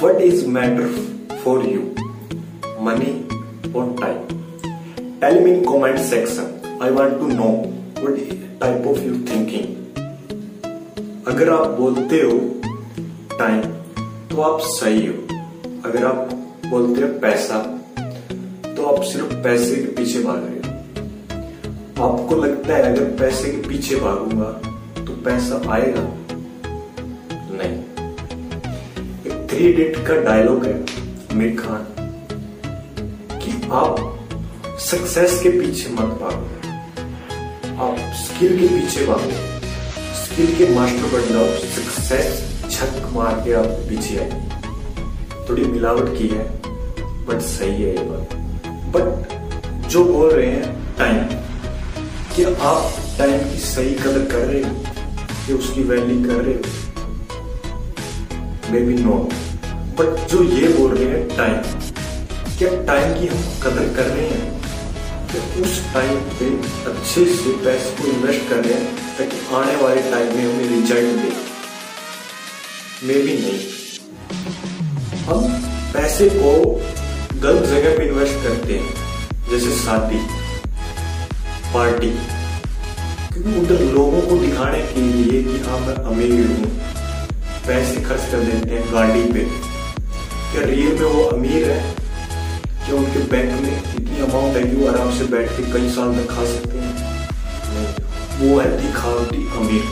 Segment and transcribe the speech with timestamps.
[0.00, 0.88] what is matter
[1.42, 1.80] for you
[2.88, 3.12] money
[3.74, 4.20] or time
[5.20, 6.46] tell me in comment section
[6.80, 7.50] i want to know
[8.02, 8.16] what
[8.62, 9.68] type of you thinking
[11.30, 12.38] अगर आप बोलते हो
[13.38, 13.60] time
[14.30, 15.12] तो आप सही हो
[15.88, 16.32] अगर आप
[16.66, 17.58] बोलते हो पैसा
[18.76, 23.68] तो आप सिर्फ़ पैसे के पीछे भाग रहे हो आपको लगता है अगर पैसे के
[23.68, 24.50] पीछे भागूँगा
[25.04, 26.02] तो पैसा आएगा
[29.50, 30.72] थ्री इडियट का डायलॉग है,
[31.32, 31.86] आमिर खान,
[33.34, 36.44] कि आप सक्सेस के पीछे मत भागो।
[37.84, 39.30] आप स्किल के पीछे भागो।
[40.16, 44.30] स्किल के मास्टर बन जाओ सक्सेस छक मार के आप पीछे आए
[45.48, 46.44] थोड़ी मिलावट की है
[47.26, 48.36] बट सही है ये बात।
[48.94, 51.24] बट जो बोल रहे हैं टाइम
[52.36, 52.82] कि आप
[53.18, 54.74] टाइम की सही कदर कर रहे हो,
[55.46, 56.88] कि उसकी वैल्यू कर रहे हो।
[58.72, 59.14] मे बी नो
[59.98, 61.56] बट जो ये बोल रहे हैं टाइम
[62.58, 64.42] क्या टाइम की हम कदर कर रहे हैं?
[65.30, 66.46] क्या उस टाइम पे
[66.90, 68.86] अच्छे से पैसे को इन्वेस्ट कर रहे हैं,
[69.18, 71.30] ताकि आने वाले टाइम में हमें रिज़ल्ट दे
[73.06, 73.60] मे बी नहीं.
[75.24, 75.40] हम
[75.94, 76.52] पैसे को
[77.36, 78.94] गलत जगह पे इन्वेस्ट करते हैं,
[79.50, 80.20] जैसे शादी
[81.74, 82.10] पार्टी
[83.32, 86.70] क्योंकि उधर लोगों को दिखाने के लिए कि हाँ मैं अमीर हूँ।
[87.66, 89.40] पैसे खर्च कर देते हैं गाड़ी पे।
[90.52, 91.94] क्या रियल में वो अमीर है?
[92.86, 96.14] क्या उनके बैंक में इतनी अमाउंट है कि वो आराम से बैठ के कई साल
[96.14, 97.20] तक खा सकते हैं?
[98.40, 99.84] वो है दिखावटी अमीर।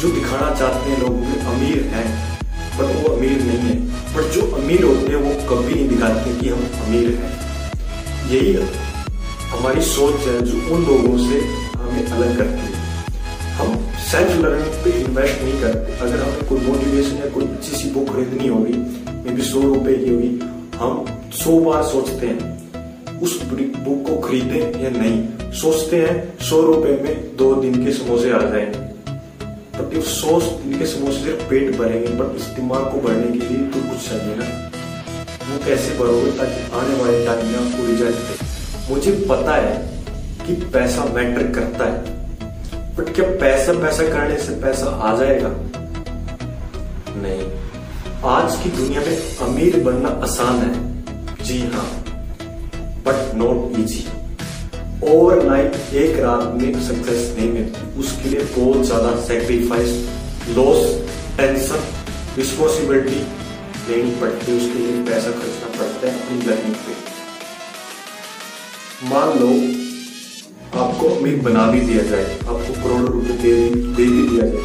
[0.00, 1.12] जो दिखाना चाहते हैं लोग
[1.54, 2.38] अमीर हैं,
[2.78, 6.48] पर वो अमीर नहीं है। पर जो अमीर होते हैं, वो कभी नहीं दिखाते कि
[6.48, 7.50] हम अमीर हैं।
[8.28, 8.66] यही है,
[9.50, 11.38] हमारी सोच है जो उन लोगों से
[11.78, 12.80] हमें अलग करती है।
[13.50, 17.90] हम सेल्फ लर्निंग पे इन्वेस्ट नहीं करते। अगर हमें कोई मोटिवेशन या कोई अच्छी सी
[17.90, 18.72] बुक खरीदनी होगी
[19.24, 20.30] मे बी सौ रुपए की होगी,
[20.76, 25.52] हम सौ बार सोचते हैं, उस बुक को खरीदें या नहीं?
[25.52, 28.88] सोचते हैं, सौ रुपए में दो दिन के समोसे आ जाएँगे
[29.78, 33.46] बट ये सौ दिन के समोसे सिर्फ़ पेट भरेंगे बट इस दिमाग को भरने के
[33.46, 34.44] लिए तो कुछ चाहिए ना?
[35.48, 39.76] वो कैसे भरोगे ताकि आने वाले टाइम में आपको रिज़ल्ट मुझे पता है
[40.46, 42.19] कि पैसा मैटर करता है।
[43.00, 45.48] बट क्या पैसा पैसा करने से पैसा आ जाएगा?
[47.16, 47.44] नहीं।
[48.30, 51.84] आज की दुनिया में अमीर बनना आसान है। जी हाँ
[53.06, 54.04] बट नॉट इजी
[55.12, 59.90] ओवरनाइट एक रात में सक्सेस नहीं मिलती। उसके लिए बहुत ज़्यादा सेक्रीफाइस
[60.56, 60.80] लॉस
[61.36, 61.80] टेंशन
[62.36, 63.20] रिस्पॉन्सिबिलिटी
[63.88, 66.92] लेनी पड़ती है। उसके लिए पैसा खर्चना पड़ता है अपनी लर्निंग पे।
[69.08, 69.48] मान लो
[70.74, 74.62] आपको अमीर बना भी दिया जाए, आपको करोड़ रुपए दे दे भी दिया जाए।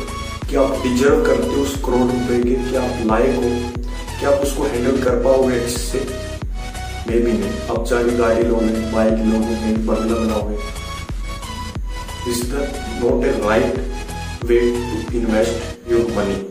[0.49, 2.69] कि आप डिजर्व करते हो उस करोड़ रुपए के?
[2.69, 3.81] कि आप लायक हो?
[4.19, 6.07] कि आप उसको हैंडल कर पाओगे अच्छे से?
[7.09, 10.57] मे भी नहीं। अब चाहे गाड़ी लोगे बाइक लोगे बंगला बनाओगे।
[12.31, 12.71] Is the
[13.03, 13.95] not a right
[14.45, 16.41] way to invest your money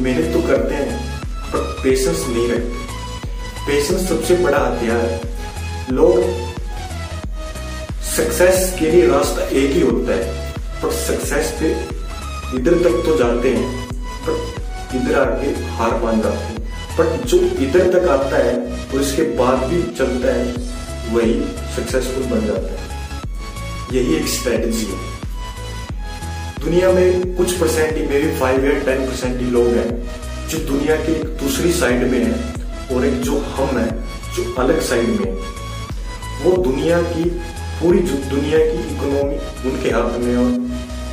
[0.00, 2.86] मेहनत तो करते हैं, पर पेशेंस नहीं रखते।
[3.66, 5.20] पेशेंस सबसे बड़ा हथियार है।
[5.92, 6.45] लोग
[8.16, 11.70] सक्सेस के लिए रास्ता एक ही होता है। पर सक्सेस पे
[12.56, 13.88] इधर तक तो जाते हैं,
[14.28, 14.54] पर
[14.96, 16.56] इधर आके हार मान जाते हैं।
[16.98, 20.52] बट जो इधर तक आता है, और इसके बाद भी चलता है,
[21.14, 21.34] वही
[21.76, 22.78] सक्सेसफुल बन जाता है।
[23.92, 25.16] यही एक स्ट्रेटजी है।
[26.64, 30.10] दुनिया में कुछ परसेंट ही मेरी फाइव या टेन परसेंट ही लोग हैं,
[30.48, 32.54] जो दुनिया की दूसरी साइड में है,
[32.96, 34.02] और एक जो हम है,
[34.36, 35.66] जो अलग साइड में है।
[36.42, 37.42] वो दुनिया की
[37.78, 39.36] पूरी दुनिया की इकोनॉमी
[39.70, 40.50] उनके हाथ में और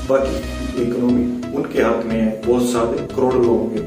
[0.10, 0.36] बाकी
[0.84, 1.24] इकोनॉमी
[1.58, 3.80] उनके हाथ में है। बहुत सारे करोड़ लोगों के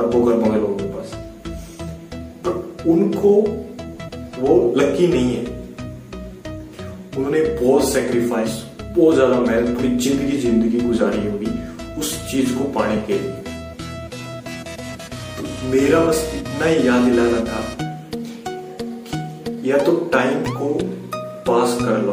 [0.00, 1.08] अरबों खरबों के लोगों के पास।
[2.46, 2.54] पर
[2.90, 3.32] उनको
[4.38, 5.44] वो लकी नहीं है।
[7.16, 11.50] उन्होंने बहुत सेक्रीफाइस बहुत ज़्यादा मेहनत, पूरी ज़िंदगी ज़िंदगी गुजारी होगी
[12.00, 13.36] उस चीज़ को पाने के लिए।
[15.36, 17.60] तो मेरा बस इतना ही याद दिलाना था
[19.64, 20.68] या तो टाइम को
[21.46, 22.12] पास कर लो।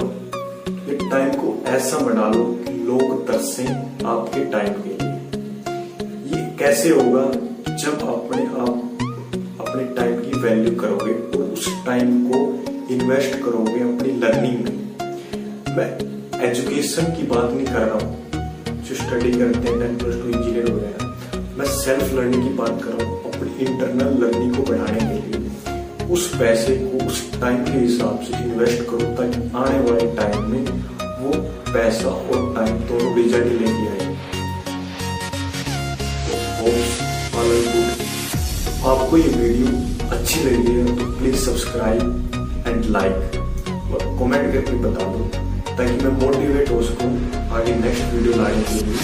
[0.87, 3.65] ये टाइम को ऐसा बना लो कि लोग तरसे
[4.07, 5.11] आपके टाइम के लिए।
[6.31, 7.25] ये कैसे होगा
[7.75, 8.75] जब अपने आप,
[9.59, 12.39] अपने टाइम की वैल्यू करोगे और उस टाइम को
[12.93, 14.77] इन्वेस्ट करोगे अपनी लर्निंग में।
[15.75, 15.89] मैं
[16.49, 20.71] एजुकेशन की बात नहीं कर रहा हूँ, जो स्टडी करते हैं टेन प्लस टू इंजीनियर
[20.71, 24.99] वगैरह मैं सेल्फ लर्निंग की बात कर रहा हूँ, अपनी इंटरनल लर्निंग को बढ़ाने
[26.11, 30.63] उस पैसे को उस टाइम के हिसाब से इन्वेस्ट करो ताकि आने वाले टाइम में
[31.21, 31.31] वो
[31.73, 34.05] पैसा और टाइम दोनों रिज़ल्ट लेके आए।
[36.59, 36.65] तो
[38.89, 39.67] आपको ये वीडियो
[40.09, 42.01] अच्छी लगी है तो प्लीज़ सब्सक्राइब
[42.67, 43.17] एंड लाइक
[43.91, 45.21] और कमेंट करके बता दो
[45.75, 47.11] ताकि मैं मोटिवेट हो सकूँ
[47.59, 48.97] आगे नेक्स्ट वीडियो लाने के लिए।